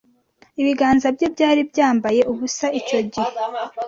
[0.61, 3.31] Ibiganza bye byari byambaye ubusa icyo gihe